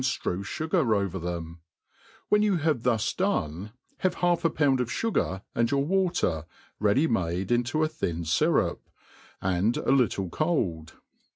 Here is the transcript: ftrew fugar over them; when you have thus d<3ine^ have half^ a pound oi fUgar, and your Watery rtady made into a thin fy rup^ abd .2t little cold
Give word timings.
ftrew 0.03 0.43
fugar 0.43 0.95
over 0.95 1.19
them; 1.19 1.59
when 2.29 2.41
you 2.41 2.55
have 2.57 2.81
thus 2.81 3.13
d<3ine^ 3.13 3.71
have 3.99 4.15
half^ 4.15 4.43
a 4.43 4.49
pound 4.49 4.81
oi 4.81 4.85
fUgar, 4.85 5.43
and 5.53 5.69
your 5.69 5.85
Watery 5.85 6.41
rtady 6.81 7.07
made 7.07 7.51
into 7.51 7.83
a 7.83 7.87
thin 7.87 8.23
fy 8.23 8.47
rup^ 8.47 8.79
abd 9.43 9.73
.2t 9.75 9.95
little 9.95 10.27
cold 10.29 10.93